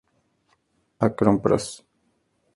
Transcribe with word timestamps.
Akron 1.07 1.37
Pros 1.43 1.65